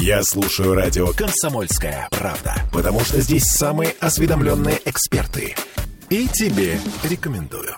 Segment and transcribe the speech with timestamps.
[0.00, 5.54] Я слушаю радио «Комсомольская правда», потому что здесь самые осведомленные эксперты.
[6.10, 7.74] И тебе рекомендую.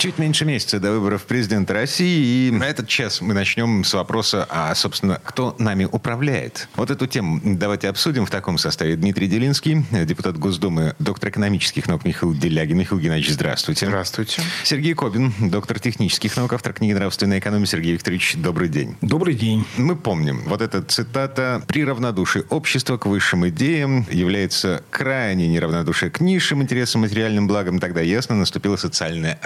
[0.00, 4.46] Чуть меньше месяца до выборов президента России, и на этот час мы начнем с вопроса,
[4.48, 6.70] а, собственно, кто нами управляет?
[6.74, 8.96] Вот эту тему давайте обсудим в таком составе.
[8.96, 12.78] Дмитрий Делинский, депутат Госдумы, доктор экономических наук Михаил Делягин.
[12.78, 13.84] Михаил Геннадьевич, здравствуйте.
[13.84, 14.40] Здравствуйте.
[14.64, 17.66] Сергей Кобин, доктор технических наук, автор книги «Нравственная экономия».
[17.66, 18.96] Сергей Викторович, добрый день.
[19.02, 19.66] Добрый день.
[19.76, 26.22] Мы помним, вот эта цитата «При равнодушии общества к высшим идеям является крайне неравнодушие к
[26.22, 27.78] низшим интересам, материальным благам».
[27.78, 29.38] Тогда ясно наступило социальное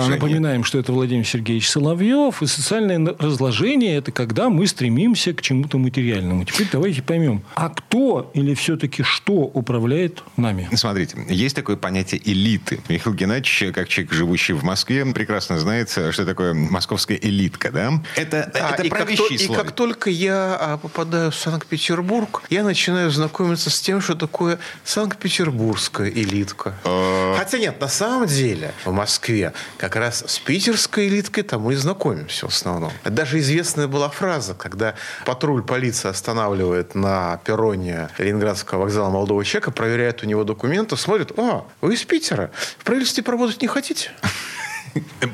[0.00, 0.20] разложение.
[0.20, 2.42] Да, напоминаем, что это Владимир Сергеевич Соловьев.
[2.42, 6.44] И социальное разложение– это когда мы стремимся к чему-то материальному.
[6.44, 10.68] Теперь давайте поймем, а кто или все-таки что управляет нами?
[10.74, 12.80] Смотрите, есть такое понятие элиты.
[12.88, 18.02] Михаил Геннадьевич, как человек, живущий в Москве, прекрасно знает, что такое московская элитка, да?
[18.16, 22.64] Это, а, это и, как то, и как только я а, попадаю в Санкт-Петербург, я
[22.64, 26.74] начинаю знакомиться с тем, что такое Санкт-Петербургская элитка.
[26.84, 27.36] А...
[27.38, 31.76] Хотя нет, на самом деле в Москве как раз с питерской элиткой там мы и
[31.76, 32.92] знакомимся в основном.
[33.04, 40.22] Даже известная была фраза, когда патруль полиции останавливает на перроне Ленинградского вокзала молодого человека, проверяет
[40.22, 44.10] у него документы, смотрит, а, вы из Питера, в правительстве поработать не хотите?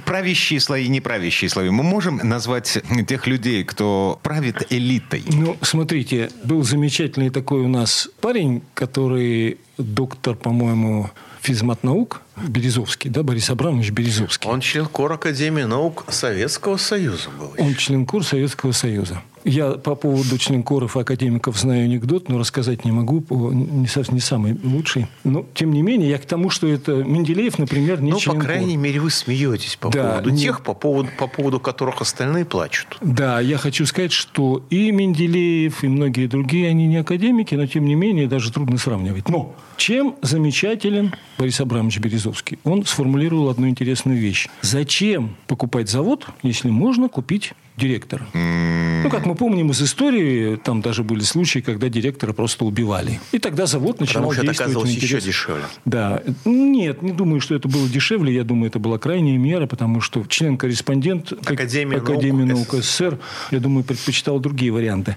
[0.05, 1.71] Правящие слои, неправящие слои.
[1.71, 5.25] Мы можем назвать тех людей, кто правит элитой?
[5.27, 11.11] Ну, смотрите, был замечательный такой у нас парень, который доктор, по-моему,
[11.41, 14.49] физмат-наук Березовский, да, Борис Абрамович Березовский.
[14.49, 17.55] Он член кор Академии наук Советского Союза был.
[17.59, 19.23] Он член кор Советского Союза.
[19.47, 24.59] Я по поводу членкоров и академиков знаю анекдот, но рассказать не могу, не, не самый
[24.65, 25.07] лучший.
[25.23, 28.77] Но, тем не менее, я к тому, что это Менделеев, например, не Ну, по крайней
[28.77, 30.43] мере, вы смеетесь по да, поводу не...
[30.43, 32.97] тех, по поводу, по поводу которых остальные плачут.
[33.01, 37.85] Да, я хочу сказать, что и Менделеев, и многие другие, они не академики, но, тем
[37.85, 39.29] не менее, даже трудно сравнивать.
[39.29, 42.59] Но чем замечателен Борис Абрамович Березовский?
[42.65, 44.49] Он сформулировал одну интересную вещь.
[44.63, 48.27] Зачем покупать завод, если можно купить директора.
[48.35, 53.21] Ну, как мы помним из истории, там даже были случаи, когда директора просто убивали.
[53.33, 55.65] И тогда завод начинал Потому что действовать это оказалось еще дешевле.
[55.85, 56.23] Да.
[56.45, 58.35] Нет, не думаю, что это было дешевле.
[58.35, 63.19] Я думаю, это была крайняя мера, потому что член-корреспондент Академии, Академии наук, наук СССР,
[63.51, 65.17] я думаю, предпочитал другие варианты.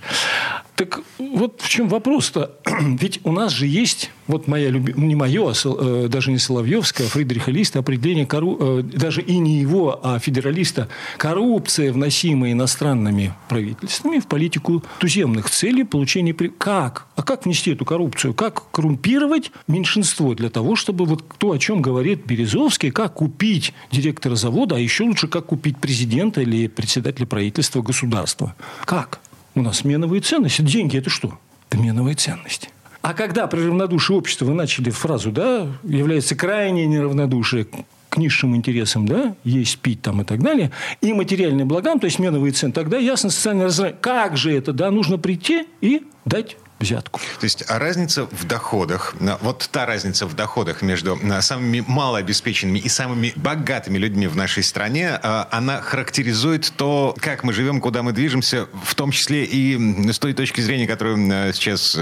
[0.80, 2.56] Так вот в чем вопрос-то?
[2.81, 4.94] Ведь у нас же есть, вот моя люби...
[4.96, 8.81] не мое, а даже не Соловьевская, а Фридриха Листа определение, кору...
[8.81, 10.88] даже и не его, а федералиста,
[11.18, 16.34] коррупция, вносимая иностранными правительствами в политику туземных целей получения...
[16.34, 17.08] Как?
[17.16, 18.34] А как внести эту коррупцию?
[18.34, 24.36] Как коррумпировать меньшинство для того, чтобы вот то, о чем говорит Березовский, как купить директора
[24.36, 28.56] завода, а еще лучше, как купить президента или председателя правительства государства?
[28.86, 29.20] Как?
[29.56, 30.62] У нас сменовые ценности.
[30.62, 31.38] Деньги– это что?
[31.70, 32.70] Это меновые ценности.
[33.02, 37.66] А когда при равнодушии общества вы начали фразу, да, является крайнее неравнодушие
[38.09, 40.72] к низшим интересам, да, есть, пить там и так далее,
[41.02, 43.97] и материальным благам, то есть меновые цены, тогда ясно социальное разделение.
[44.02, 47.19] Как же это, да, нужно прийти и дать взятку.
[47.40, 53.34] То есть разница в доходах, вот та разница в доходах между самыми малообеспеченными и самыми
[53.35, 55.16] богатыми людьми в нашей стране,
[55.51, 60.34] она характеризует то, как мы живем, куда мы движемся, в том числе и с той
[60.34, 61.17] точки зрения, которую
[61.53, 61.97] сейчас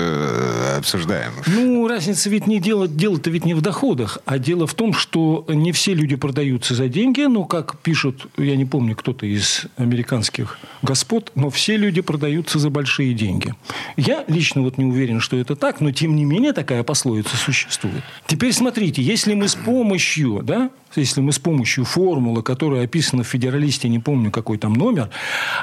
[0.77, 1.33] обсуждаем.
[1.47, 5.45] Ну, разница ведь не дело, дело-то ведь не в доходах, а дело в том, что
[5.47, 10.59] не все люди продаются за деньги, ну, как пишут, я не помню, кто-то из американских
[10.81, 13.55] господ, но все люди продаются за большие деньги.
[13.95, 18.03] Я лично вот не уверен, что это так, но тем не менее такая пословица существует.
[18.25, 23.27] Теперь смотрите, если мы с помощью, да, если мы с помощью формулы, которая описана в
[23.27, 25.09] «Федералисте», не помню, какой там номер,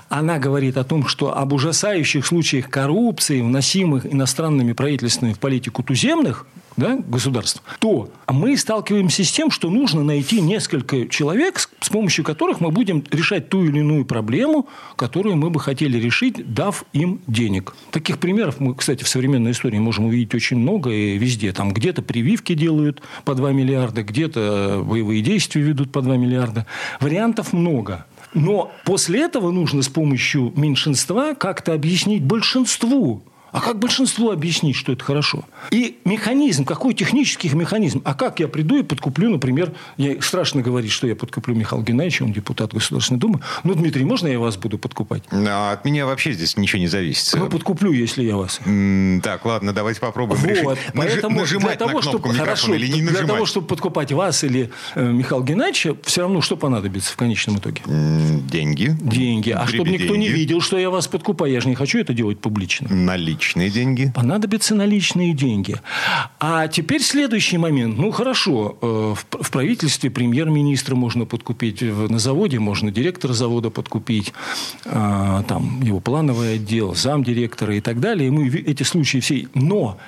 [0.09, 6.47] она говорит о том, что об ужасающих случаях коррупции, вносимых иностранными правительствами в политику туземных
[6.77, 12.61] да, государств, то мы сталкиваемся с тем, что нужно найти несколько человек, с помощью которых
[12.61, 17.75] мы будем решать ту или иную проблему, которую мы бы хотели решить, дав им денег.
[17.91, 21.53] Таких примеров мы, кстати, в современной истории можем увидеть очень много и везде.
[21.53, 26.67] Там где-то прививки делают по 2 миллиарда, где-то боевые действия ведут по 2 миллиарда.
[27.01, 28.07] Вариантов много.
[28.35, 33.23] Но после этого нужно с помощью меньшинства как-то объяснить большинству,
[33.55, 35.45] А как большинство объяснить, что это хорошо?
[35.71, 38.03] И механизм, какой технический механизм?
[38.05, 42.25] А как я приду и подкуплю, например, я страшно говорить, что я подкуплю Михаила Геннадьевича,
[42.25, 43.43] он депутат Государственной Думы.
[43.63, 45.23] Ну, Дмитрий, можно я вас буду подкупать?
[45.31, 47.33] А от меня вообще здесь ничего не зависит.
[47.39, 48.59] Ну, подкуплю, если я вас.
[49.23, 50.51] так, ладно, давайте попробуем вот.
[50.51, 50.67] решить.
[50.93, 53.25] Поэтому нажимать для того, на чтобы, хорошо, или не нажимать?
[53.25, 57.59] Для того, чтобы подкупать вас или э, Михаила Геннадьевича, все равно что понадобится в конечном
[57.59, 57.83] итоге?
[57.87, 58.97] Деньги.
[59.01, 59.51] Деньги.
[59.51, 62.41] А чтобы никто не видел, что я вас подкупаю, я же не хочу это делать
[62.41, 62.89] публично.
[63.45, 64.13] Наличные деньги.
[64.15, 65.77] Понадобятся наличные деньги.
[66.41, 67.99] А теперь следующий момент.
[67.99, 74.33] Ну, хорошо, э, в правительстве премьер-министра можно подкупить, на заводе можно директора завода подкупить,
[74.87, 78.29] а, там его плановый отдел, замдиректора и так далее.
[78.29, 79.47] И мы эти случаи все...
[79.53, 79.99] Но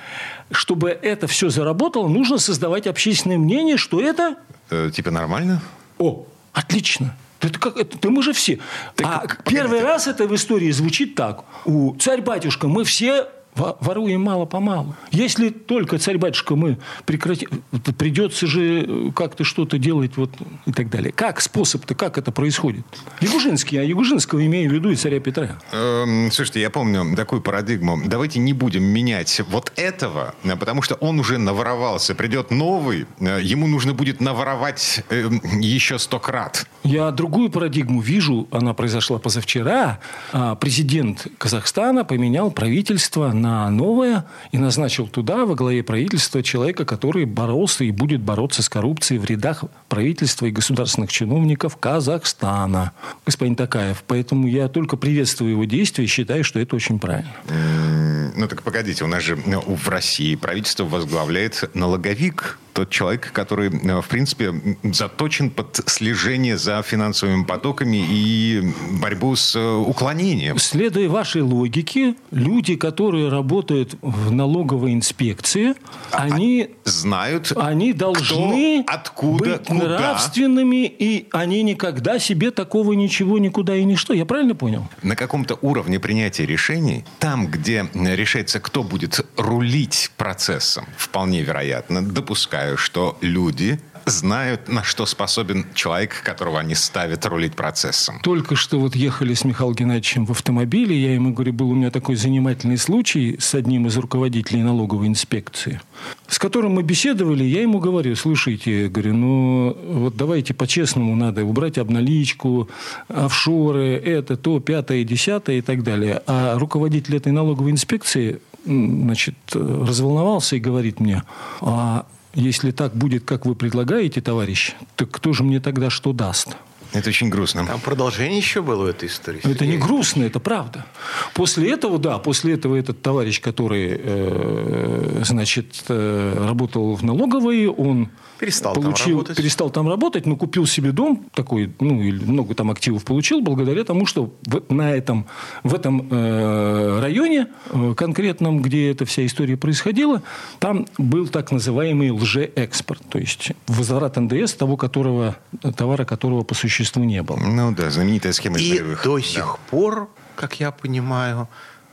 [0.49, 4.37] чтобы это все заработало, нужно создавать общественное мнение, что это...
[4.71, 5.61] Э, типа нормально?
[5.99, 7.15] О, отлично.
[7.39, 8.59] Это как, это, да мы же все.
[8.95, 9.43] Так, а погодите.
[9.45, 11.43] первый раз это в истории звучит так.
[11.65, 14.95] У царь-батюшка мы все воруем мало-помалу.
[15.11, 17.49] Если только, царь-батюшка, мы прекратим,
[17.97, 20.31] придется же э, как-то что-то делать вот,
[20.65, 21.11] и так далее.
[21.11, 22.85] Как способ-то, как это происходит?
[23.21, 25.57] Ягужинский, а Ягужинского имею в виду и царя Петра.
[25.71, 27.99] Эм, слушайте, я помню такую парадигму.
[28.05, 32.15] Давайте не будем менять вот этого, э, потому что он уже наворовался.
[32.15, 35.29] Придет новый, э, ему нужно будет наворовать э,
[35.59, 36.67] еще сто крат.
[36.83, 39.99] Я другую парадигму вижу, она произошла позавчера.
[40.31, 46.83] А, президент Казахстана поменял правительство на на новое и назначил туда во главе правительства человека,
[46.83, 52.91] который боролся и будет бороться с коррупцией в рядах правительства и государственных чиновников Казахстана.
[53.25, 54.03] Господин Такаев.
[54.05, 58.26] Поэтому я только приветствую его действия и считаю, что это очень правильно.
[58.35, 63.71] Ну так погодите, у нас же ну, в России правительство возглавляет налоговик тот человек, который,
[63.71, 64.53] э, в принципе,
[64.83, 68.71] заточен под слежение за финансовыми потоками и
[69.01, 70.59] борьбу с э, уклонением.
[70.59, 75.73] Следуя вашей логике, люди, которые работают в налоговой инспекции,
[76.11, 79.97] а они знают, они должны кто, откуда, быть куда.
[79.97, 84.13] нравственными, и они никогда себе такого ничего никуда и ничто.
[84.13, 84.87] Я правильно понял?
[85.01, 87.87] На каком-то уровне принятия решений, там, где
[88.17, 96.21] решается, кто будет рулить процессом, вполне вероятно, допускаю что люди знают, на что способен человек,
[96.23, 98.19] которого они ставят рулить процессом.
[98.23, 100.99] Только что вот ехали с Михаилом Геннадьевичем в автомобиле.
[100.99, 105.81] Я ему говорю, был у меня такой занимательный случай с одним из руководителей налоговой инспекции,
[106.27, 107.43] с которым мы беседовали.
[107.43, 112.69] Я ему говорю, слушайте, говорю, ну вот давайте по-честному надо убрать обналичку,
[113.07, 116.21] офшоры, это, то, пятое, десятое и так далее.
[116.27, 121.23] А руководитель этой налоговой инспекции значит, разволновался и говорит мне,
[121.61, 126.55] а если так будет, как вы предлагаете, товарищ, то кто же мне тогда что даст?
[126.93, 127.65] Это очень грустно.
[127.65, 129.41] Там продолжение еще было у этой истории.
[129.43, 130.85] Это не грустно, это правда.
[131.33, 138.09] После этого, да, после этого этот товарищ, который, э, значит, э, работал в налоговой, он
[138.39, 139.37] перестал, получил, там работать.
[139.37, 143.83] перестал там работать, но купил себе дом такой, ну, и много там активов получил, благодаря
[143.83, 145.25] тому, что в, на этом,
[145.63, 150.21] в этом э, районе э, конкретном, где эта вся история происходила,
[150.59, 155.35] там был так называемый лжеэкспорт, то есть возврат НДС того, которого,
[155.75, 157.37] товара которого по существу существу не было.
[157.37, 159.57] Ну да, знаменитая схема И до сих да.
[159.69, 161.47] пор, как я понимаю,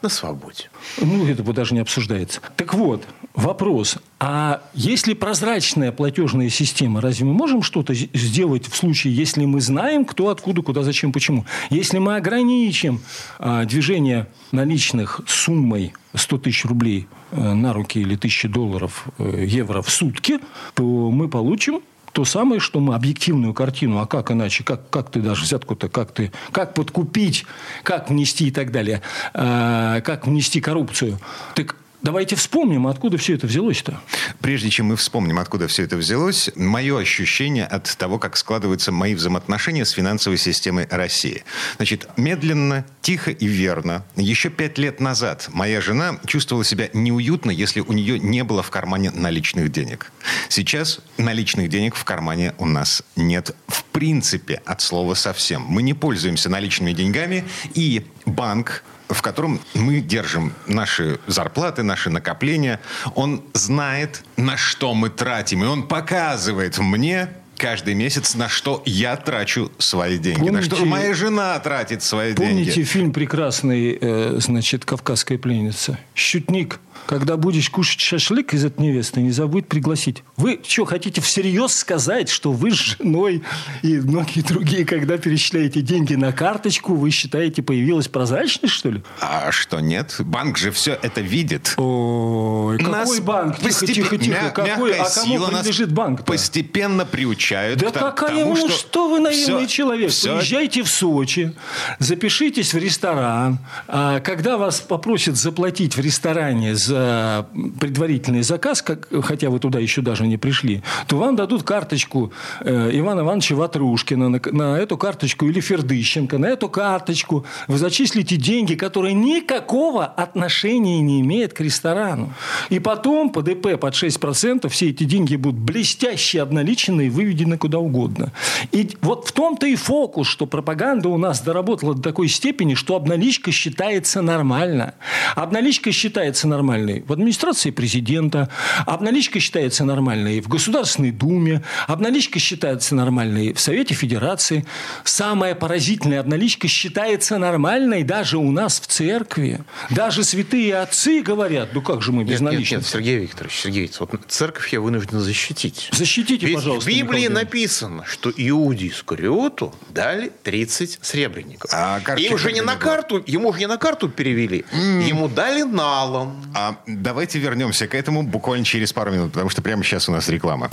[0.04, 0.70] на свободе.
[1.00, 2.40] Ну, это даже не обсуждается.
[2.56, 3.04] Так вот,
[3.34, 3.96] вопрос.
[4.20, 10.04] А если прозрачная платежная система, разве мы можем что-то сделать в случае, если мы знаем,
[10.04, 11.46] кто, откуда, куда, зачем, почему?
[11.70, 13.00] Если мы ограничим
[13.38, 19.80] а, движение наличных суммой 100 тысяч рублей а, на руки или тысячи долларов, а, евро
[19.80, 20.38] в сутки,
[20.74, 21.80] то мы получим
[22.14, 26.12] то самое, что мы объективную картину, а как иначе, как, как ты даже взятку-то, как
[26.12, 27.44] ты, как подкупить,
[27.82, 29.02] как внести и так далее,
[29.34, 31.18] э, как внести коррупцию.
[31.56, 33.98] Так Давайте вспомним, откуда все это взялось-то.
[34.42, 39.14] Прежде чем мы вспомним, откуда все это взялось, мое ощущение от того, как складываются мои
[39.14, 41.44] взаимоотношения с финансовой системой России.
[41.76, 44.04] Значит, медленно, тихо и верно.
[44.16, 48.70] Еще пять лет назад моя жена чувствовала себя неуютно, если у нее не было в
[48.70, 50.12] кармане наличных денег.
[50.50, 55.62] Сейчас наличных денег в кармане у нас нет в принципе от слова совсем.
[55.62, 62.80] Мы не пользуемся наличными деньгами, и банк в котором мы держим наши зарплаты, наши накопления.
[63.14, 69.16] Он знает, на что мы тратим, и он показывает мне каждый месяц, на что я
[69.16, 72.70] трачу свои деньги, помните, на что моя жена тратит свои помните деньги.
[72.70, 75.98] Помните фильм прекрасный, э, значит, «Кавказская пленница»?
[76.14, 80.22] Щутник когда будешь кушать шашлык из этой невесты, не забудь пригласить.
[80.36, 83.42] Вы что, хотите всерьез сказать, что вы с женой
[83.82, 89.02] и многие другие, когда перечисляете деньги на карточку, вы считаете, появилась прозрачность, что ли?
[89.20, 90.16] А что, нет?
[90.20, 91.74] Банк же все это видит.
[91.76, 93.58] Ой, какой нас банк?
[93.58, 94.40] Тихо, тихо, тихо.
[94.42, 96.24] Мя- какой, а кому принадлежит банк -то?
[96.24, 98.70] Постепенно приучают да к какая тому, что...
[98.70, 100.10] что вы наивный все, человек.
[100.10, 100.36] все...
[100.36, 101.54] Приезжайте в Сочи,
[101.98, 103.58] запишитесь в ресторан.
[103.88, 107.46] А когда вас попросят заплатить в ресторане за за
[107.80, 112.90] предварительный заказ, как, хотя вы туда еще даже не пришли, то вам дадут карточку э,
[112.92, 117.44] Ивана Ивановича Ватрушкина на, на эту карточку или Фердыщенко на эту карточку.
[117.66, 122.32] Вы зачислите деньги, которые никакого отношения не имеют к ресторану.
[122.70, 127.78] И потом по ДП под 6% все эти деньги будут блестяще обналичены и выведены куда
[127.78, 128.32] угодно.
[128.70, 132.94] И вот в том-то и фокус, что пропаганда у нас доработала до такой степени, что
[132.94, 134.94] обналичка считается нормально.
[135.34, 138.48] Обналичка считается нормальной нормальной в администрации президента,
[138.86, 144.64] обналичка считается нормальной в Государственной Думе, обналичка считается нормальной в Совете Федерации.
[145.04, 149.60] Самая поразительная обналичка считается нормальной даже у нас в церкви.
[149.90, 152.74] Даже святые отцы говорят, ну как же мы без нет, наличности?
[152.74, 155.88] Нет, нет, Сергей Викторович, Сергей Викторович, вот церковь я вынужден защитить.
[155.92, 156.90] Защитите, Ведь пожалуйста.
[156.90, 161.70] в Библии написано, что Иуде Искариоту дали 30 сребреников.
[161.72, 165.08] А Им же не на карту, ему же не на карту перевели, mm.
[165.08, 166.44] ему дали налом.
[166.54, 170.28] А давайте вернемся к этому буквально через пару минут, потому что прямо сейчас у нас
[170.28, 170.70] реклама.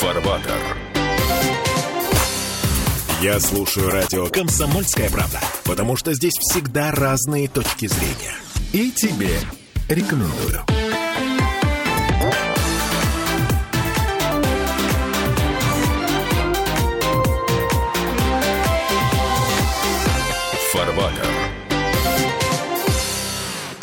[0.00, 0.76] Фарватер.
[3.22, 8.34] Я слушаю радио «Комсомольская правда», потому что здесь всегда разные точки зрения.
[8.72, 9.38] И тебе
[9.88, 10.73] рекомендую.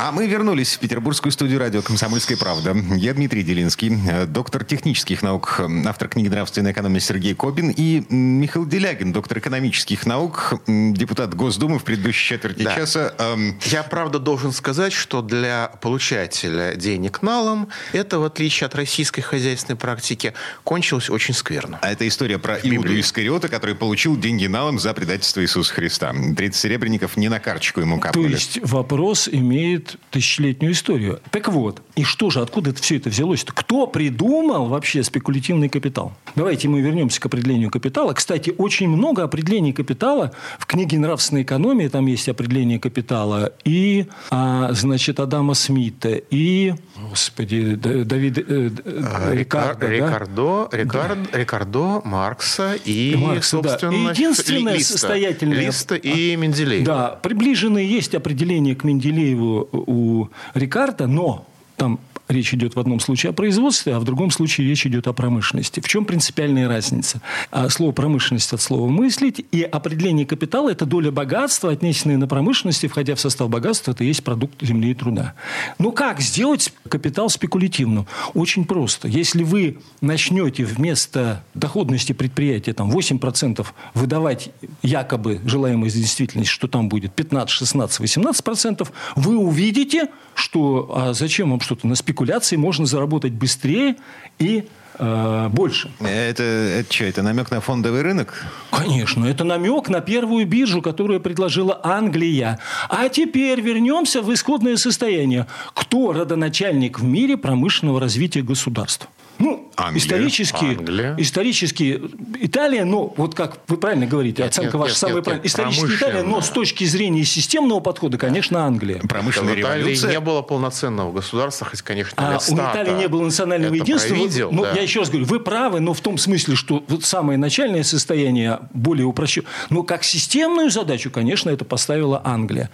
[0.03, 2.75] А мы вернулись в петербургскую студию радио «Комсомольская правда».
[2.96, 8.65] Я Дмитрий Делинский, э, доктор технических наук, автор книги «Нравственная экономия» Сергей Кобин и Михаил
[8.65, 12.75] Делягин, доктор экономических наук, депутат Госдумы в предыдущей четверти да.
[12.75, 13.13] часа.
[13.20, 13.60] Эм...
[13.65, 19.77] Я, правда, должен сказать, что для получателя денег налом это, в отличие от российской хозяйственной
[19.77, 21.77] практики, кончилось очень скверно.
[21.79, 26.12] А это история про Иуду Искариота, который получил деньги налом за предательство Иисуса Христа.
[26.12, 28.29] 30 серебряников не на карточку ему капнули.
[28.29, 31.19] То есть вопрос имеет тысячелетнюю историю.
[31.31, 33.43] Так вот, и что же, откуда это все это взялось?
[33.43, 33.51] -то?
[33.53, 36.13] Кто придумал вообще спекулятивный капитал?
[36.36, 38.13] Давайте мы вернемся к определению капитала.
[38.13, 44.71] Кстати, очень много определений капитала в книге «Нравственная экономия», там есть определение капитала, и, а,
[44.74, 46.74] значит, Адама Смита, и,
[47.10, 48.69] господи, Давида э,
[49.03, 50.77] а, Рикардо, Рикардо, да?
[50.77, 51.38] Рикардо, да.
[51.38, 54.12] Рикардо, Маркса и, Маркса, собственно, да.
[54.12, 55.65] единственное Листа, состоятельное...
[55.65, 56.86] Листа и Менделеева.
[56.86, 61.45] Да, приближенные есть определение к Менделееву у Рикарда, но
[61.77, 62.00] там
[62.31, 65.79] речь идет в одном случае о производстве, а в другом случае речь идет о промышленности.
[65.79, 67.21] В чем принципиальная разница?
[67.51, 72.88] А слово промышленность от слова мыслить, и определение капитала– это доля богатства, отнесенная на промышленности,
[72.88, 75.33] входя в состав богатства, это есть продукт земли и труда.
[75.77, 78.07] Но как сделать капитал спекулятивным?
[78.33, 79.07] Очень просто.
[79.07, 84.50] Если вы начнете вместо доходности предприятия там, 8% выдавать
[84.81, 91.59] якобы желаемой действительности, что там будет 15, 16, 18%, вы увидите, что а зачем вам
[91.59, 93.96] что-то на спекуляции спекуляции можно заработать быстрее
[94.38, 94.68] и
[95.00, 95.90] э, больше.
[96.00, 98.46] Это, это что, это намек на фондовый рынок?
[98.70, 102.60] Конечно, это намек на первую биржу, которую предложила Англия.
[102.90, 105.48] А теперь вернемся в исходное состояние.
[105.74, 109.10] Кто родоначальник в мире промышленного развития государства?
[109.39, 110.00] Ну, Англия.
[110.00, 111.15] исторически, Англия.
[111.17, 112.01] исторически
[112.39, 115.47] Италия, ну, вот как вы правильно говорите, нет, оценка нет, ваша нет, самая правильная.
[115.47, 119.00] Исторически Италия, но с точки зрения системного подхода, конечно, Англия.
[119.00, 120.11] Промышленная революция.
[120.11, 124.09] не было полноценного государства, хоть, конечно, а у Италии не было национального Это единства.
[124.09, 124.73] Провидел, ну, да.
[124.73, 128.59] я еще раз говорю, вы правы, но в том смысле, что вот самое начальное состояние
[128.73, 129.45] более упрощено.
[129.69, 132.69] Но как системную задачу, конечно, это поставила Англия.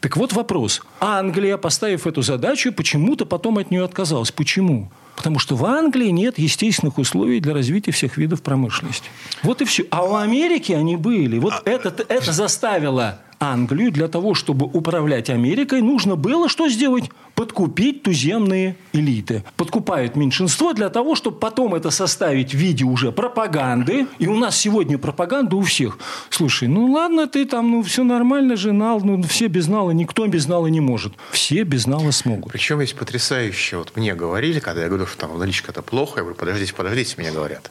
[0.00, 0.82] Так вот вопрос.
[1.00, 4.30] Англия, поставив эту задачу, почему-то потом от нее отказалась.
[4.30, 4.90] Почему?
[5.16, 9.08] Потому что в Англии нет естественных условий для развития всех видов промышленности.
[9.42, 9.84] Вот и все.
[9.90, 11.38] А у Америки они были.
[11.38, 11.62] Вот а...
[11.64, 17.10] это, это заставило Англию для того, чтобы управлять Америкой, нужно было что сделать?
[17.34, 19.42] подкупить туземные элиты.
[19.56, 24.06] Подкупают меньшинство для того, чтобы потом это составить в виде уже пропаганды.
[24.18, 25.98] И у нас сегодня пропаганда у всех.
[26.30, 30.26] Слушай, ну ладно, ты там, ну все нормально же, нал, ну все без нала, никто
[30.26, 31.14] без нала не может.
[31.30, 32.52] Все без нала смогут.
[32.52, 33.78] Причем есть потрясающе.
[33.78, 37.14] Вот мне говорили, когда я говорю, что там наличка это плохо, я говорю, подождите, подождите,
[37.18, 37.70] мне говорят.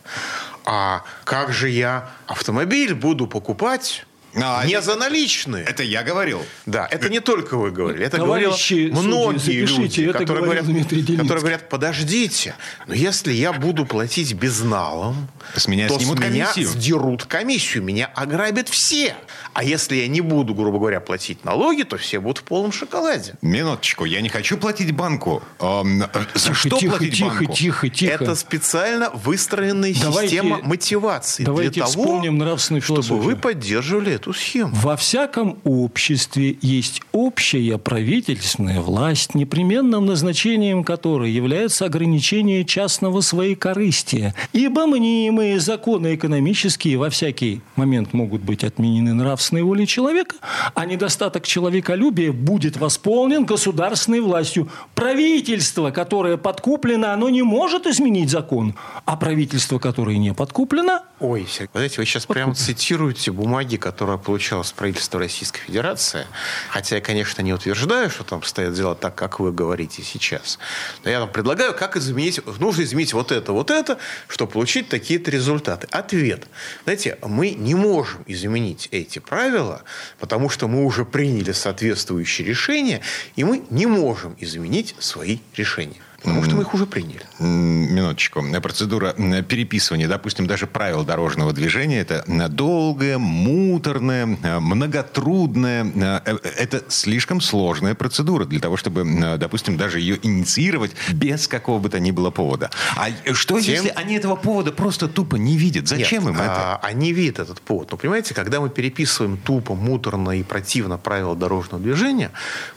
[0.66, 5.64] А как же я автомобиль буду покупать а, не за наличные.
[5.64, 6.42] Это я говорил.
[6.66, 8.06] Да, это не только вы говорили.
[8.06, 8.52] Это говорили
[8.92, 12.56] многие люди, это которые, говорят, которые говорят, подождите,
[12.88, 16.68] но если я буду платить безналом, с меня то с меня комиссию.
[16.68, 19.16] сдерут комиссию, меня ограбят все.
[19.54, 23.36] А если я не буду, грубо говоря, платить налоги, то все будут в полном шоколаде.
[23.42, 25.44] Минуточку, я не хочу платить банку.
[25.60, 27.54] Эм, за что тихо, платить тихо, банку?
[27.54, 33.36] Тихо, тихо, Это специально выстроенная давайте, система мотивации давайте для того, вспомним нравственную чтобы вы
[33.36, 34.72] поддерживали эту схему.
[34.74, 44.36] Во всяком обществе есть общая правительственная власть, непременным назначением которой является ограничение частного своекорыстия.
[44.54, 50.36] Ибо мнимые законы экономические во всякий момент могут быть отменены нравственной воли человека,
[50.76, 54.70] а недостаток человеколюбия будет восполнен государственной властью.
[54.94, 58.76] Правительство, которое подкуплено, оно не может изменить закон,
[59.06, 61.02] а правительство, которое не подкуплено...
[61.20, 66.26] Ой, Сергей, знаете, вы сейчас прямо цитируете бумаги, которые получалось правительство Российской Федерации.
[66.70, 70.60] Хотя я, конечно, не утверждаю, что там стоят дела так, как вы говорите сейчас.
[71.04, 72.40] Но я вам предлагаю, как изменить...
[72.60, 75.88] Нужно изменить вот это, вот это, чтобы получить такие-то результаты.
[75.92, 76.48] Ответ.
[76.84, 79.84] Знаете, мы не можем изменить эти правила,
[80.20, 83.02] потому что мы уже приняли соответствующие решения,
[83.36, 86.02] и мы не можем изменить свои решения.
[86.24, 87.22] Потому что мы их уже приняли.
[87.40, 88.44] Минуточку.
[88.62, 96.22] Процедура переписывания, допустим, даже правил дорожного движения, это долгая, муторная, многотрудная.
[96.26, 99.04] Э, это слишком сложная процедура для того, чтобы,
[99.38, 102.70] допустим, даже ее инициировать без какого бы то ни было повода.
[102.96, 103.74] А что, Тем...
[103.74, 105.88] если они этого повода просто тупо не видят?
[105.88, 106.76] Зачем Нет, им это?
[106.76, 107.92] А, они видят этот повод.
[107.92, 112.32] Но, понимаете, когда мы переписываем тупо, муторно и противно правила дорожного движения,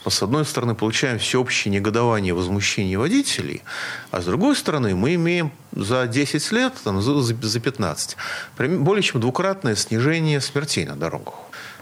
[0.05, 3.63] мы, с одной стороны, получаем всеобщее негодование, возмущение водителей, водителей.
[4.11, 8.17] А с другой стороны, мы имеем за 10 лет, там, за, за 15,
[8.59, 11.35] более чем двукратное снижение смертей на дорогах.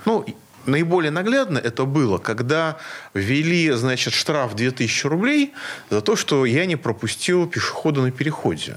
[0.05, 0.25] Ну,
[0.65, 2.77] Наиболее наглядно это было, когда
[3.15, 5.53] ввели, значит, штраф 2000 рублей
[5.91, 8.77] за то, что я не пропустил пешехода на переходе.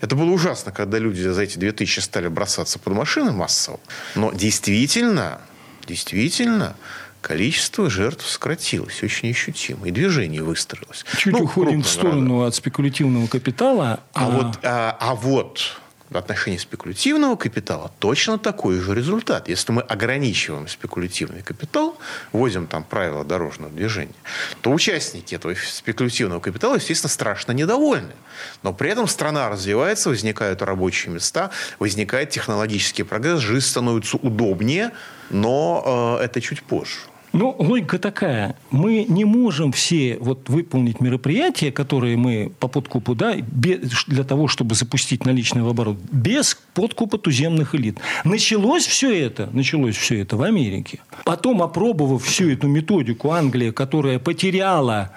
[0.00, 3.78] Это было ужасно, когда люди за эти 2000 стали бросаться под машины массово.
[4.16, 5.40] Но действительно,
[5.86, 6.74] действительно,
[7.20, 11.04] количество жертв сократилось очень ощутимо, и движение выстроилось.
[11.18, 12.48] Чуть ну, уходим в сторону народа.
[12.48, 14.00] от спекулятивного капитала.
[14.14, 14.30] А, а...
[14.30, 15.80] Вот, а, а вот
[16.18, 19.48] отношении спекулятивного капитала точно такой же результат.
[19.48, 21.96] Если мы ограничиваем спекулятивный капитал,
[22.32, 24.14] вводим там правила дорожного движения,
[24.60, 28.12] то участники этого спекулятивного капитала, естественно, страшно недовольны.
[28.62, 34.90] Но при этом страна развивается, возникают рабочие места, возникает технологический прогресс, жизнь становится удобнее,
[35.30, 36.98] но э, это чуть позже.
[37.32, 38.56] Ну, логика такая.
[38.72, 44.48] Мы не можем все вот выполнить мероприятия, которые мы по подкупу, да, без, для того,
[44.48, 47.98] чтобы запустить наличный оборот, без подкупа туземных элит.
[48.24, 51.00] Началось все это, началось все это в Америке.
[51.24, 55.12] Потом, опробовав всю эту методику, Англия, которая потеряла,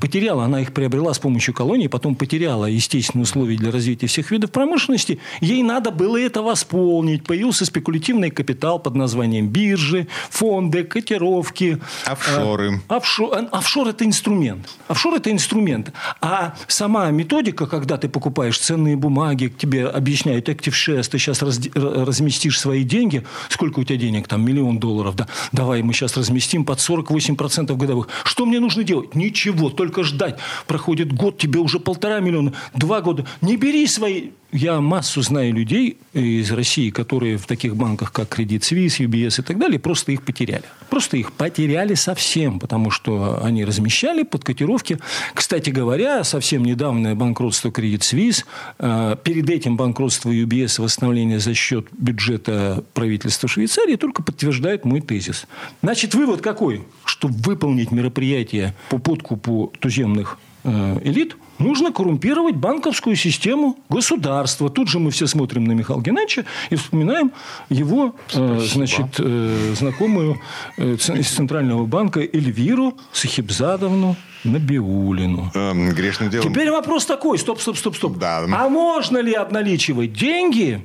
[0.00, 4.52] потеряла, она их приобрела с помощью колонии, потом потеряла естественные условия для развития всех видов
[4.52, 7.24] промышленности, ей надо было это восполнить.
[7.24, 11.78] Появился спекулятивный капитал под названием биржи, фонды, котировки, котировки.
[12.06, 12.80] Офшоры.
[12.88, 14.68] Э, офшор, э, офшор– это инструмент.
[14.88, 15.92] Офшор– это инструмент.
[16.20, 21.60] А сама методика, когда ты покупаешь ценные бумаги, тебе объясняют Active Shares, ты сейчас раз,
[21.74, 23.24] разместишь свои деньги.
[23.48, 24.28] Сколько у тебя денег?
[24.28, 25.16] Там миллион долларов.
[25.16, 25.26] Да?
[25.52, 28.08] Давай мы сейчас разместим под 48% годовых.
[28.24, 29.14] Что мне нужно делать?
[29.14, 30.38] Ничего, только ждать.
[30.66, 33.26] Проходит год, тебе уже полтора миллиона, два года.
[33.40, 38.60] Не бери свои я массу знаю людей из России, которые в таких банках, как Credit
[38.60, 40.64] Suisse, UBS и так далее, просто их потеряли.
[40.90, 44.98] Просто их потеряли совсем, потому что они размещали под котировки.
[45.32, 48.44] Кстати говоря, совсем недавнее банкротство Credit Suisse,
[48.78, 55.46] э, перед этим банкротство UBS восстановление за счет бюджета правительства Швейцарии только подтверждает мой тезис.
[55.82, 56.84] Значит, вывод какой?
[57.06, 64.68] Чтобы выполнить мероприятие по подкупу туземных э, элит– Нужно коррумпировать банковскую систему государства.
[64.68, 67.32] Тут же мы все смотрим на Михаила Геннадьевича и вспоминаем
[67.68, 70.40] его э, значит, э, знакомую
[70.76, 75.50] э, из Центрального банка Эльвиру Сахибзадовну Набиулину.
[75.54, 76.52] Эм, грешным делом.
[76.52, 77.38] Теперь вопрос такой.
[77.38, 78.18] Стоп, стоп, стоп, стоп.
[78.18, 78.44] Да.
[78.44, 80.84] А можно ли обналичивать деньги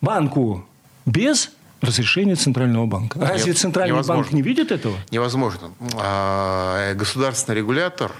[0.00, 0.66] банку
[1.04, 1.50] без
[1.80, 3.20] разрешение Центрального банка.
[3.20, 4.22] Разве Нет, Центральный невозможно.
[4.22, 4.96] банк не видит этого?
[5.10, 5.70] Невозможно.
[5.94, 8.12] А, государственный регулятор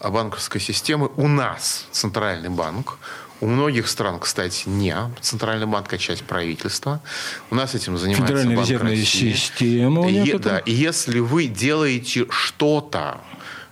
[0.00, 2.98] банковской системы у нас Центральный банк.
[3.40, 7.00] У многих стран, кстати, не Центральный банк, а часть правительства.
[7.50, 9.32] У нас этим занимается Федеральная Банк резервная России.
[9.32, 10.08] система.
[10.08, 13.20] И, да, и если вы делаете что-то,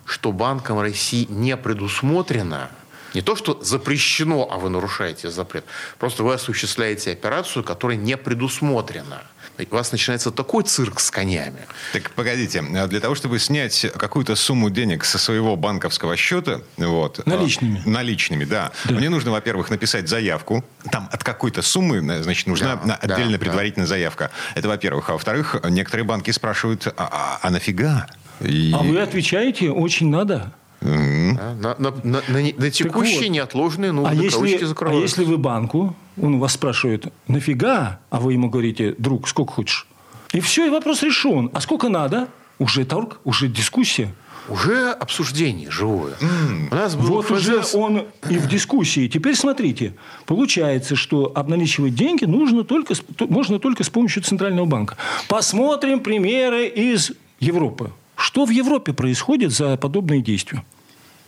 [0.05, 2.71] что Банком России не предусмотрено,
[3.13, 5.65] не то, что запрещено, а вы нарушаете запрет.
[5.99, 9.23] Просто вы осуществляете операцию, которая не предусмотрена.
[9.59, 11.61] У вас начинается такой цирк с конями.
[11.93, 17.83] Так погодите, для того, чтобы снять какую-то сумму денег со своего банковского счета, вот, наличными,
[17.85, 20.65] а, наличными, да, да, мне нужно, во-первых, написать заявку.
[20.91, 23.91] Там от какой-то суммы, значит, нужна да, отдельно да, предварительная да.
[23.91, 24.31] заявка.
[24.55, 28.07] Это, во-первых, а во-вторых, некоторые банки спрашивают, а, а, а нафига?
[28.41, 28.73] И...
[28.75, 30.53] А вы отвечаете, очень надо.
[30.81, 31.61] Mm-hmm.
[31.61, 35.97] На, на, на, на, на текущие вот, неотложные нужды а если, А если вы банку,
[36.21, 38.01] он вас спрашивает, нафига?
[38.11, 39.87] А вы ему говорите, друг, сколько хочешь?
[40.33, 41.51] И все, и вопрос решен.
[41.55, 42.29] А сколько надо?
[42.59, 44.15] Уже торг, уже дискуссия.
[44.49, 46.15] Уже обсуждение живое.
[46.21, 46.69] Mm.
[46.71, 47.75] У нас был вот ФЗС...
[47.75, 49.09] уже он и в дискуссии.
[49.09, 52.95] Теперь смотрите, получается, что обналичивать деньги нужно только,
[53.29, 54.97] можно только с помощью Центрального банка.
[55.29, 57.91] Посмотрим примеры из Европы.
[58.17, 60.65] Что в Европе происходит за подобные действия?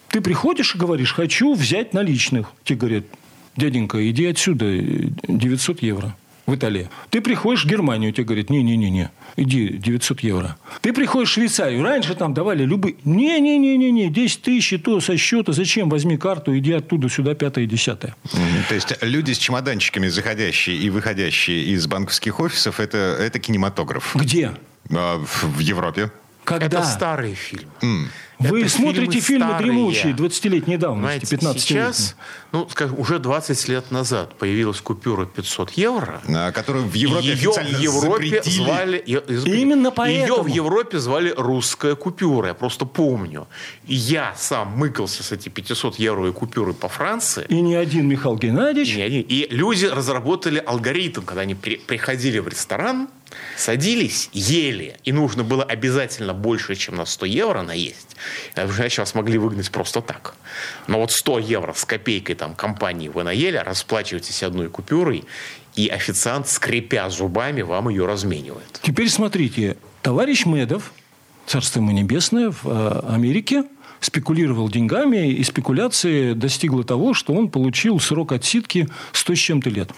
[0.09, 2.53] Ты приходишь и говоришь, хочу взять наличных.
[2.65, 3.05] Тебе говорят,
[3.57, 4.67] дяденька, иди отсюда,
[5.29, 6.89] 900 евро в Италии.
[7.11, 10.57] Ты приходишь в Германию, тебе говорят, не-не-не-не, иди 900 евро.
[10.81, 15.53] Ты приходишь в Швейцарию, раньше там давали любые, не-не-не-не-не, 10 тысяч, и то со счета,
[15.53, 18.17] зачем, возьми карту, иди оттуда сюда, пятое, десятое.
[18.71, 24.17] То есть люди с чемоданчиками, заходящие и выходящие из банковских офисов, это, это кинематограф?
[24.17, 24.53] Где?
[24.91, 26.11] А, в Европе.
[26.49, 26.67] Когда?
[26.67, 27.69] Это старый фильм.
[27.83, 28.07] Mm.
[28.39, 32.17] Вы Это смотрите фильмы, фильмы дремучие 20-летней давности, 15 Сейчас,
[32.53, 36.21] ну, скажем, уже 20 лет назад появилась купюра 500 евро.
[36.29, 38.55] А, которую в Европе ее в Европе запретили.
[38.55, 39.05] звали...
[39.45, 40.37] Именно поэтому.
[40.37, 43.49] Ее в Европе звали русская купюра, я просто помню.
[43.87, 47.45] И я сам мыкался с эти 500 евровой купюры по Франции.
[47.49, 48.95] И не один Михаил Геннадьевич.
[48.95, 49.23] И, не один.
[49.29, 53.09] и люди разработали алгоритм, когда они при, приходили в ресторан,
[53.57, 58.17] садились, ели, и нужно было обязательно больше, чем на 100 евро наесть.
[58.57, 60.35] Иначе вас могли выгнать просто так.
[60.87, 65.25] Но вот 100 евро с копейкой там компании вы наели, расплачиваетесь одной купюрой,
[65.77, 68.81] и официант, скрипя зубами, вам ее разменивает.
[68.83, 70.93] Теперь смотрите, товарищ Медов,
[71.47, 73.65] царство ему небесное, в э, Америке
[74.01, 79.91] спекулировал деньгами, и спекуляция достигла того, что он получил срок отсидки 100 с чем-то лет.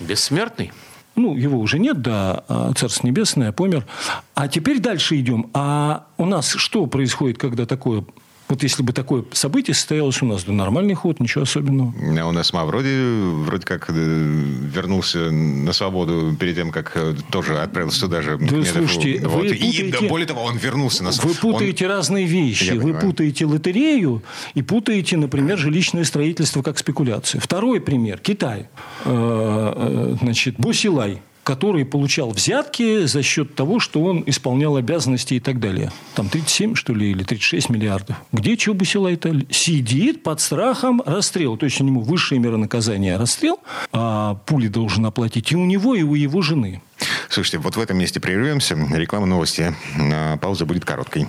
[0.00, 0.72] Бессмертный?
[1.18, 3.86] Ну, его уже нет, да, а Царство Небесное, помер.
[4.34, 5.50] А теперь дальше идем.
[5.54, 8.04] А у нас что происходит, когда такое
[8.48, 11.92] вот если бы такое событие состоялось у нас, да нормальный ход, ничего особенного.
[12.18, 13.02] А у нас вроде,
[13.44, 18.38] вроде как э, вернулся на свободу перед тем, как э, тоже отправился туда же.
[18.38, 19.42] Да, слушайте, вот.
[19.42, 21.34] вы путаете, И, да, более того, он вернулся на свободу.
[21.34, 21.92] Вы путаете он...
[21.92, 22.64] разные вещи.
[22.64, 23.06] Я вы понимаю.
[23.06, 24.22] путаете лотерею
[24.54, 27.40] и путаете, например, жилищное строительство как спекуляцию.
[27.40, 28.18] Второй пример.
[28.18, 28.68] Китай.
[29.04, 35.60] Э, значит, Босилай который получал взятки за счет того, что он исполнял обязанности и так
[35.60, 35.90] далее.
[36.14, 38.16] Там 37, что ли, или 36 миллиардов.
[38.32, 41.56] Где Чубасила это сидит под страхом расстрела.
[41.56, 43.60] То есть у него высшая мера наказания расстрел,
[43.92, 46.82] а пули должен оплатить и у него, и у его жены.
[47.30, 48.74] Слушайте, вот в этом месте прервемся.
[48.92, 49.74] Реклама новости.
[49.98, 51.26] А, пауза будет короткой.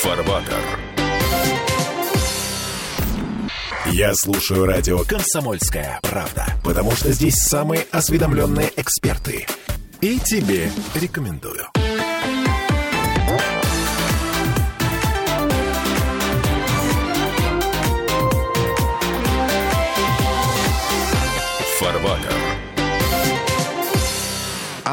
[0.00, 0.81] Фарбатер.
[3.94, 9.46] Я слушаю радио «Комсомольская правда», потому что здесь самые осведомленные эксперты.
[10.00, 11.66] И тебе рекомендую.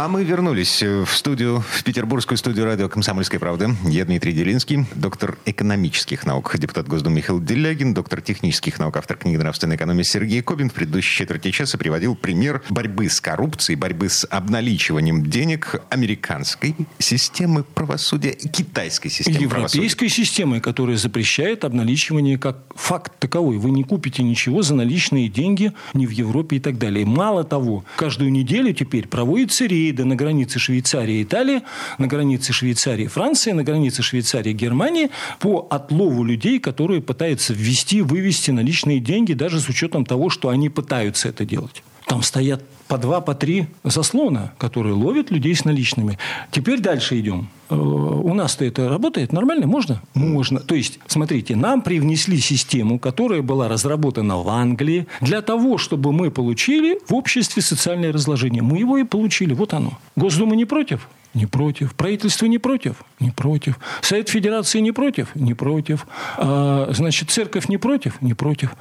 [0.10, 3.76] Мы вернулись в студию, в петербургскую студию радио «Комсомольская правда».
[3.86, 9.38] Я Дмитрий Делинский, доктор экономических наук, депутат Госдумы Михаил Делягин, доктор технических наук, автор книги
[9.38, 10.72] «Нравственная экономия» Сергей Кобин.
[10.72, 17.64] В предыдущей четверти часа приводил пример борьбы с коррупцией, борьбы с обналичиванием денег американской системы
[17.64, 20.10] правосудия и китайской системы Европейской правосудия.
[20.10, 23.58] системы, которая запрещает обналичивание как факт таковой.
[23.58, 27.06] Вы не купите ничего за наличные деньги ни в Европе и так далее.
[27.06, 31.62] Мало того, каждую неделю теперь проводится рейд рейды на границе Швейцарии и Италии,
[31.98, 35.10] на границе Швейцарии и Франции, на границе Швейцарии и Германии
[35.40, 40.70] по отлову людей, которые пытаются ввести, вывести наличные деньги, даже с учетом того, что они
[40.70, 41.84] пытаются это делать.
[42.10, 46.18] Там стоят по два, по три заслона, которые ловят людей с наличными.
[46.50, 47.50] Теперь дальше идем.
[47.70, 49.68] Э, у нас-то это работает нормально?
[49.68, 50.02] Можно?
[50.16, 50.60] Можно.
[50.60, 56.32] То есть, смотрите, нам привнесли систему, которая была разработана в Англии для того, чтобы мы
[56.32, 58.64] получили в обществе социальное разложение.
[58.64, 59.54] Мы его и получили.
[59.54, 60.00] Вот оно.
[60.16, 61.08] Госдума не против?
[61.36, 61.94] Не против.
[61.94, 63.04] Правительство не против?
[63.20, 63.78] Не против.
[64.02, 65.36] Совет Федерации не против?
[65.36, 66.08] Не против.
[66.38, 68.20] А, значит, церковь не против?
[68.20, 68.76] Не против.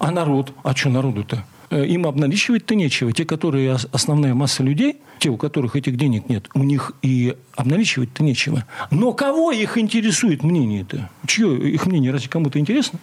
[0.00, 0.52] А народ?
[0.64, 1.44] А что народу-то?
[1.70, 3.12] Э, им обналичивать-то нечего.
[3.12, 8.22] Те, которые основная масса людей, те, у которых этих денег нет, у них и обналичивать-то
[8.22, 8.64] нечего.
[8.90, 11.08] Но кого их интересует мнение-то?
[11.26, 12.12] Чье их мнение?
[12.12, 12.98] Разве кому-то интересно?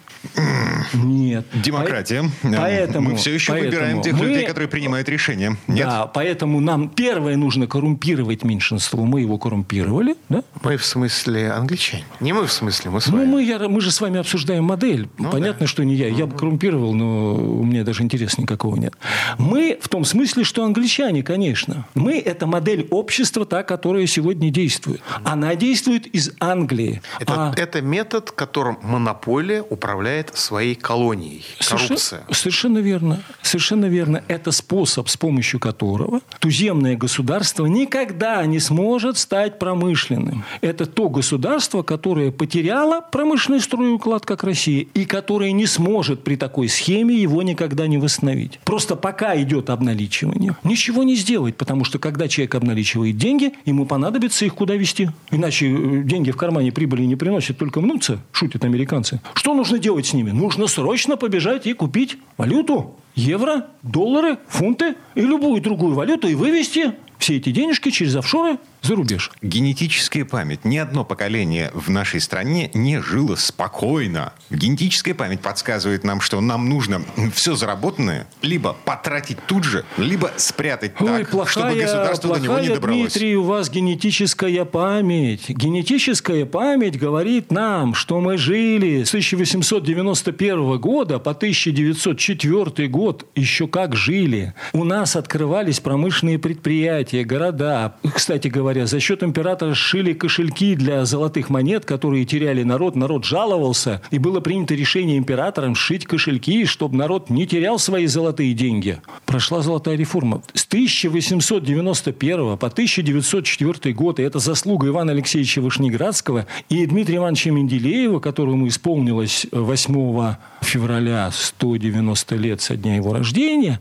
[0.94, 1.44] Нет.
[1.52, 2.24] Демократия.
[2.42, 5.56] Поэтому, мы все еще поэтому выбираем тех мы, людей, которые принимают решения.
[5.66, 5.86] Нет?
[5.86, 9.04] Да, поэтому нам первое нужно коррумпировать меньшинство.
[9.04, 10.16] Мы его коррумпировали.
[10.28, 10.44] Да?
[10.62, 12.04] Мы в смысле англичане.
[12.20, 13.26] Не мы в смысле, мы с ну, вами.
[13.26, 15.08] Ну, мы, я, мы же с вами обсуждаем модель.
[15.18, 15.66] Ну, Понятно, да.
[15.66, 16.08] что не я.
[16.08, 18.94] Я бы коррумпировал, но у меня даже интереса никакого нет.
[19.38, 21.86] Мы в том смысле, что англичане, конечно.
[21.94, 25.02] Мы– это модель общества, та, которая сегодня действует.
[25.24, 27.02] Она действует из Англии.
[27.20, 27.54] Это, а...
[27.56, 31.44] это метод, которым монополия управляет своей колонией.
[31.58, 31.96] Коррупция.
[31.96, 33.22] Совершенно, совершенно верно.
[33.42, 34.22] Совершенно верно.
[34.28, 40.44] Это способ, с помощью которого туземное государство никогда не сможет стать промышленным.
[40.60, 46.68] Это то государство, которое потеряло промышленный стройуклад, как Россия, и которое не сможет при такой
[46.68, 48.43] схеме его никогда не восстановить.
[48.64, 54.44] Просто пока идет обналичивание, ничего не сделать, потому что когда человек обналичивает деньги, ему понадобится
[54.44, 55.10] их куда вести.
[55.30, 59.20] Иначе э, деньги в кармане прибыли не приносят, только мнутся, шутят американцы.
[59.34, 60.30] Что нужно делать с ними?
[60.30, 62.96] Нужно срочно побежать и купить валюту.
[63.14, 68.96] Евро, доллары, фунты и любую другую валюту и вывести все эти денежки через офшоры за
[68.96, 69.30] рубеж.
[69.40, 70.66] Генетическая память.
[70.66, 74.34] Ни одно поколение в нашей стране не жило спокойно.
[74.50, 81.00] Генетическая память подсказывает нам, что нам нужно все заработанное либо потратить тут же, либо спрятать
[81.00, 83.12] Ой, так, плохая, чтобы государство плохая, до него не добралось.
[83.12, 85.48] Дмитрий, у вас генетическая память.
[85.48, 93.03] Генетическая память говорит нам, что мы жили с 1891 года по 1904 год
[93.34, 94.54] еще как жили.
[94.72, 97.96] У нас открывались промышленные предприятия, города.
[98.14, 102.96] Кстати говоря, за счет императора сшили кошельки для золотых монет, которые теряли народ.
[102.96, 108.54] Народ жаловался, и было принято решение императором сшить кошельки, чтобы народ не терял свои золотые
[108.54, 108.98] деньги.
[109.26, 110.42] Прошла золотая реформа.
[110.54, 118.20] С 1891 по 1904 год, и это заслуга Ивана Алексеевича Вышнеградского и Дмитрия Ивановича Менделеева,
[118.20, 123.80] которому исполнилось 8 февраля 190 лет со дня его рождения.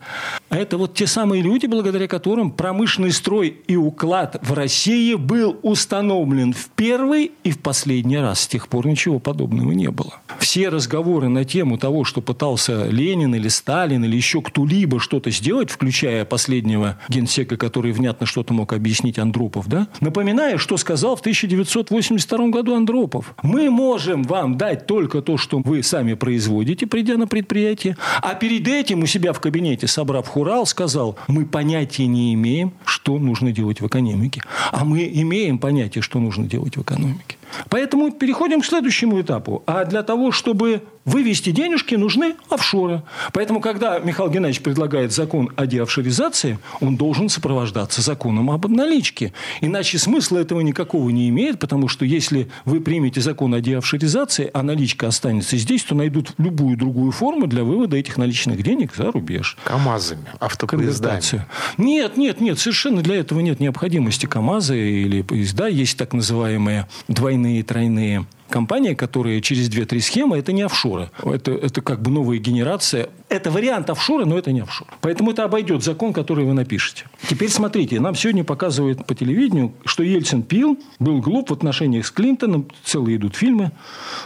[0.50, 5.58] А это вот те самые люди, благодаря которым промышленный строй и уклад в России был
[5.62, 8.42] установлен в первый и в последний раз.
[8.42, 10.22] С тех пор ничего подобного не было.
[10.40, 15.70] Все разговоры на тему того, что пытался Ленин или Сталин или еще кто-либо что-то сделать,
[15.70, 19.88] включая последнего генсека, который внятно что-то мог объяснить Андропов, да?
[20.00, 23.36] Напоминаю, что сказал в 1982 году Андропов.
[23.42, 27.98] Мы можем вам дать только то, что вы сами производите, придя на предприятие.
[28.22, 33.20] А перед этим у себя в кабинете, собрав хурал, сказал, мы понятия не имеем, что
[33.20, 34.42] нужно делать в экономике.
[34.72, 37.36] А мы имеем понятие, что нужно делать в экономике.
[37.70, 39.64] Поэтому переходим к следующему этапу.
[39.66, 43.04] А для того, чтобы вывести денежки, нужны офшоры.
[43.34, 49.34] Поэтому, когда Михаил Геннадьевич предлагает закон о деофшоризации, он должен сопровождаться законом об обналичке.
[49.60, 54.64] Иначе смысла этого никакого не имеет, потому что если вы примете закон о деофшоризации, а
[54.64, 59.58] наличка останется здесь, то найдут любую другую форму для вывода этих наличных денег за рубеж.
[59.66, 61.46] КАМАЗами, автопоездами.
[61.78, 65.68] Нет, нет, нет, совершенно для этого нет необходимости КАМАЗа или поезда.
[65.68, 71.10] Есть так называемые двойные двойные, тройные компании, которые через 2-3 схемы, это не офшоры.
[71.24, 73.10] Это, это как бы новая генерация.
[73.30, 74.88] Это вариант офшора, но это не офшор.
[75.02, 77.06] Поэтому это обойдет закон, который вы напишете.
[77.28, 82.12] Теперь смотрите, нам сегодня показывают по телевидению, что Ельцин пил, был глуп в отношениях с
[82.12, 83.72] Клинтоном, целые идут фильмы.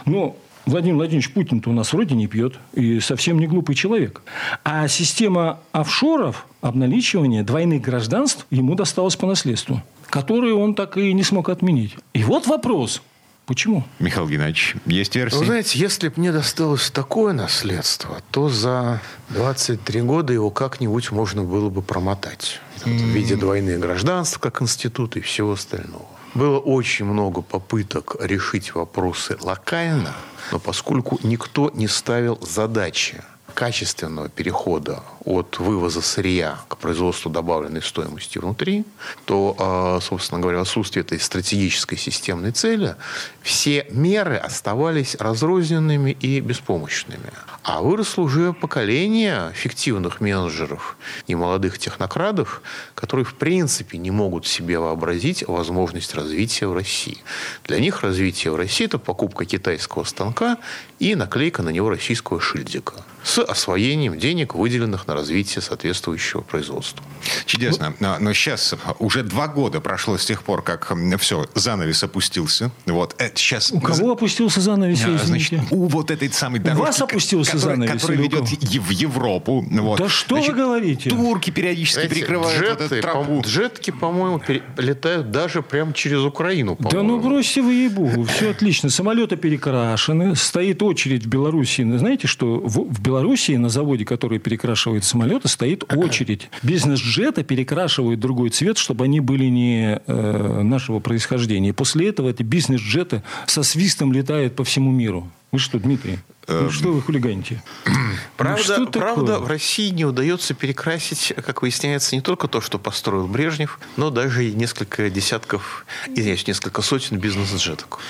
[0.04, 4.22] Но Владимир Владимирович Путин-то у нас вроде не пьет и совсем не глупый человек.
[4.62, 11.22] А система офшоров, обналичивания двойных гражданств ему досталась по наследству которые он так и не
[11.22, 11.96] смог отменить.
[12.14, 13.02] И вот вопрос.
[13.46, 13.84] Почему?
[13.98, 15.38] Михаил Геннадьевич, есть версия?
[15.38, 21.44] Вы знаете, если бы мне досталось такое наследство, то за 23 года его как-нибудь можно
[21.44, 22.60] было бы промотать.
[22.84, 26.04] В виде двойных гражданств, как институт и всего остального.
[26.34, 30.14] Было очень много попыток решить вопросы локально,
[30.52, 33.22] но поскольку никто не ставил задачи
[33.58, 38.84] качественного перехода от вывоза сырья к производству добавленной стоимости внутри,
[39.24, 42.94] то, а, собственно говоря, отсутствие этой стратегической системной цели,
[43.42, 47.32] все меры оставались разрозненными и беспомощными.
[47.64, 52.62] А выросло уже поколение фиктивных менеджеров и молодых технократов,
[52.94, 57.18] которые в принципе не могут себе вообразить возможность развития в России.
[57.64, 60.58] Для них развитие в России– это покупка китайского станка
[61.00, 67.04] и наклейка на него российского шильдика с освоением денег, выделенных на развитие соответствующего производства.
[67.46, 67.94] Чудесно.
[68.00, 72.70] Но, но сейчас уже два года прошло с тех пор, как все, занавес опустился.
[72.86, 73.14] Вот.
[73.18, 73.70] Это сейчас...
[73.70, 77.76] У кого опустился занавес, а, значит, У вот этой самой дорожки, у вас опустился который,
[77.76, 79.64] занавес, который ведет в Европу.
[79.70, 79.98] Вот.
[79.98, 81.10] Да что значит, вы говорите?
[81.10, 83.42] Турки периодически Знаете, перекрывают джеты, вот эту тропу.
[83.42, 84.42] По, джетки, по-моему,
[84.76, 86.76] летают даже прямо через Украину.
[86.78, 88.24] Да ну бросьте вы ей-богу.
[88.24, 88.90] Все отлично.
[88.90, 90.34] Самолеты перекрашены.
[90.36, 91.82] Стоит очередь в Беларуси.
[91.98, 96.50] Знаете, что в, в Белоруссии на заводе, который перекрашивает самолеты, стоит очередь.
[96.62, 101.72] Бизнес-джеты перекрашивают другой цвет, чтобы они были не э, нашего происхождения.
[101.72, 105.26] после этого эти бизнес-джеты со свистом летают по всему миру.
[105.52, 106.18] Вы что, Дмитрий?
[106.48, 106.70] Ну, эм.
[106.70, 107.62] что вы хулиганите?
[108.36, 113.26] Правда, ну, правда, в России не удается перекрасить, как выясняется, не только то, что построил
[113.26, 118.00] Брежнев, но даже и несколько десятков, извиняюсь, несколько сотен бизнес-джеток.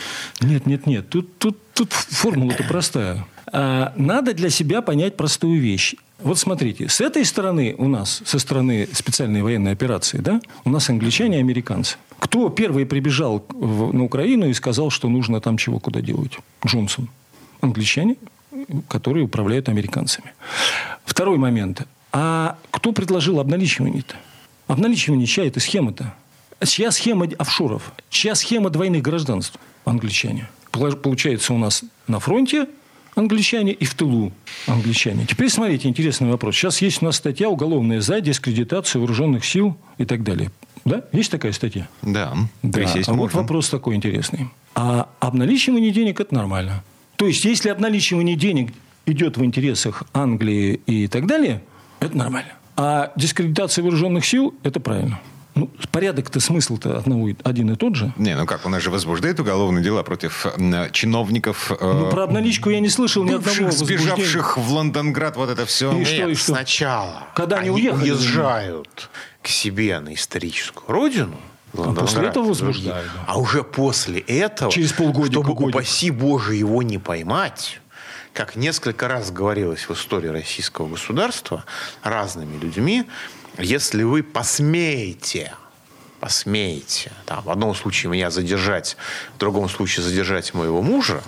[0.41, 1.09] Нет, нет, нет.
[1.09, 3.27] Тут, тут, тут формула-то простая.
[3.53, 5.95] А, надо для себя понять простую вещь.
[6.21, 10.91] Вот смотрите, с этой стороны у нас, со стороны специальной военной операции, да, у нас
[10.91, 11.97] англичане и американцы.
[12.19, 16.39] Кто первый прибежал в, на Украину и сказал, что нужно там чего куда делать?
[16.67, 17.09] Джонсон
[17.61, 18.17] англичане,
[18.89, 20.33] которые управляют американцами.
[21.05, 21.83] Второй момент.
[22.13, 24.17] А кто предложил обналичивание-то?
[24.67, 26.15] Обналичивание чья это схема-то?
[26.65, 27.93] Чья схема офшоров?
[28.11, 29.59] Чья схема двойных гражданств?
[29.85, 30.49] Англичане.
[30.71, 32.67] Получается, у нас на фронте
[33.19, 34.33] англичане и в тылу
[34.67, 35.27] англичане.
[35.27, 36.55] Теперь смотрите, интересный вопрос.
[36.55, 40.51] Сейчас есть у нас статья уголовная за дискредитацию вооруженных сил и так далее.
[40.85, 41.05] Да?
[41.13, 41.89] Есть такая статья?
[42.03, 42.35] Да.
[42.63, 42.95] да.
[43.07, 44.49] А вот вопрос такой интересный.
[44.75, 46.85] А обналичивание денег– это нормально.
[47.17, 48.73] То есть, если обналичивание денег
[49.07, 51.63] идет в интересах Англии и так далее,
[52.01, 52.53] это нормально.
[52.77, 55.21] А дискредитация вооруженных сил– это правильно.
[55.59, 58.12] Ну, порядок-то, смысл-то одного, один и тот же.
[58.16, 61.73] Не, ну как, у нас же возбуждают уголовные дела против э, чиновников.
[61.73, 65.90] Э, ну, про обналичку я не слышал ни одного сбежавших в Лондонград, вот это все.
[65.92, 66.53] И Нет, что, и что?
[66.55, 67.27] сначала.
[67.35, 68.11] Когда они, они уехали?
[68.11, 69.11] уезжают
[69.42, 71.37] к себе на историческую родину,
[71.77, 73.11] а после этого возбуждают.
[73.27, 75.75] А уже после этого, Через полгода, чтобы, годик.
[75.75, 77.81] упаси Боже, его не поймать,
[78.33, 81.64] как несколько раз говорилось в истории российского государства
[82.05, 83.07] разными людьми,
[83.59, 85.53] если вы посмеете
[86.21, 88.97] посмеете, там, в одном случае меня задержать,
[89.37, 91.23] в другом случае задержать моего мужа,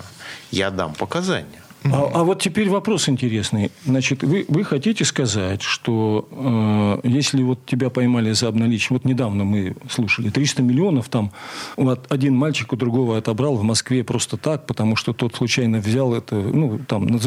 [0.51, 1.61] я дам показания.
[1.83, 3.71] А, а вот теперь вопрос интересный.
[3.85, 6.27] Значит, вы, вы хотите сказать, что
[7.03, 11.31] э, если вот тебя поймали за обналичие, вот недавно мы слушали, 300 миллионов там
[11.77, 16.13] вот один мальчик у другого отобрал в Москве просто так, потому что тот случайно взял
[16.13, 17.19] это, ну, там,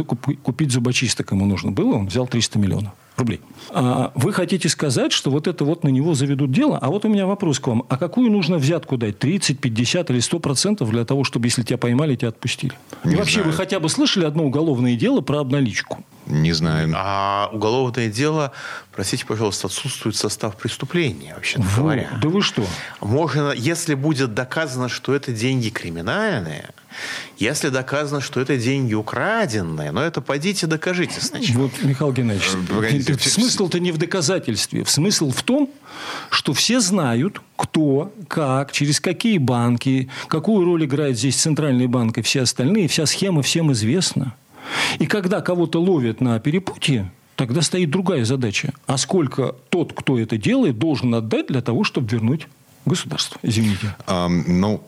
[0.45, 3.41] купить зубочисток ему нужно было, он взял 300 миллионов рублей.
[3.71, 6.79] А вы хотите сказать, что вот это вот на него заведут дело?
[6.81, 7.85] А вот у меня вопрос к вам.
[7.89, 9.19] А какую нужно взятку дать?
[9.19, 12.73] 30, 50 или 100 процентов для того, чтобы, если тебя поймали, тебя отпустили?
[13.05, 13.51] Не И вообще, знаю.
[13.51, 16.05] вы хотя бы слышали одно уголовное дело про обналичку?
[16.27, 16.93] Не знаю.
[16.97, 18.53] А уголовное дело,
[18.93, 21.77] простите, пожалуйста, отсутствует состав преступления, вообще вот.
[21.77, 22.11] говоря.
[22.23, 22.65] Да вы что?
[23.01, 26.71] Можно, если будет доказано, что это деньги криминальные,
[27.37, 31.65] если доказано, что это деньги украденные, но это пойдите докажите сначала.
[31.65, 34.85] Вот, Михаил Геннадьевич, э, смысл-то не в доказательстве.
[34.87, 35.71] Смысл в том,
[36.31, 42.23] что все знают, кто, как, через какие банки, какую роль играет здесь Центральный банк и
[42.23, 42.89] все остальные.
[42.89, 44.35] Вся схема всем известна.
[44.99, 48.73] И когда кого-то ловят на перепутье, тогда стоит другая задача.
[48.87, 52.49] А сколько тот, кто это делает, должен отдать для того, чтобы вернуть
[52.85, 53.39] государство?
[53.43, 53.97] Извините.
[54.07, 54.83] Um, ну,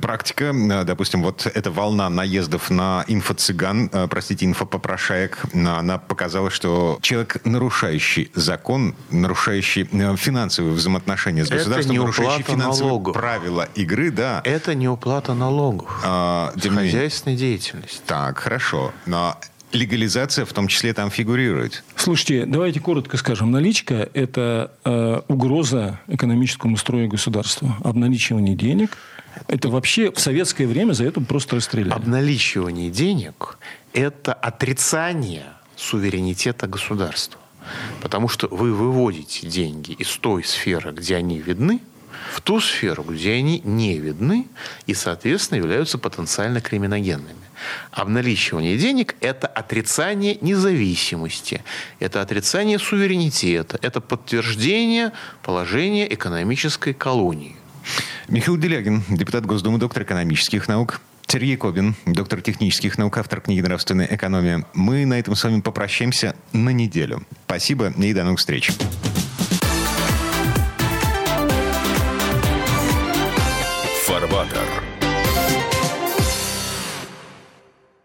[0.00, 0.52] практика,
[0.84, 8.30] допустим, вот эта волна наездов на инфо-цыган, э, простите, инфопопрошаек, она показала, что человек, нарушающий
[8.34, 13.14] закон, нарушающий э, финансовые взаимоотношения с государством, нарушающий финансовые налогов.
[13.14, 14.42] правила игры, да.
[14.44, 16.00] Это не уплата налогов.
[16.04, 18.00] А, хозяйственной деятельности.
[18.06, 18.92] Так, хорошо.
[19.06, 19.36] Но
[19.72, 21.84] легализация в том числе там фигурирует.
[21.96, 23.50] Слушайте, давайте коротко скажем.
[23.50, 27.76] Наличка– это э, угроза экономическому строю государства.
[27.82, 28.96] Обналичивание денег–
[29.48, 31.92] это вообще в советское время за это просто расстреляли.
[31.92, 33.58] Обналичивание денег–
[33.92, 35.44] это отрицание
[35.76, 37.40] суверенитета государства.
[38.00, 41.80] Потому что вы выводите деньги из той сферы, где они видны,
[42.32, 44.46] в ту сферу, где они не видны
[44.86, 47.36] и, соответственно, являются потенциально криминогенными.
[47.90, 51.62] Обналичивание денег– это отрицание независимости,
[51.98, 55.12] это отрицание суверенитета, это подтверждение
[55.42, 57.56] положения экономической колонии.
[58.28, 61.00] Михаил Делягин, депутат Госдумы, доктор экономических наук.
[61.26, 64.66] Сергей Кобин, доктор технических наук, автор книги «Нравственная экономия».
[64.74, 67.24] Мы на этом с вами попрощаемся на неделю.
[67.46, 68.72] Спасибо и до новых встреч.
[74.06, 74.89] Фарватер.